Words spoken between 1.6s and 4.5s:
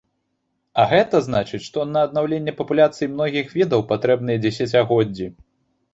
што на аднаўленне папуляцый многіх відаў патрэбныя